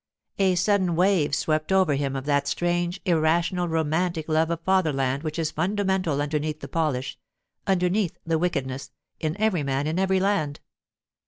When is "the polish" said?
6.61-7.19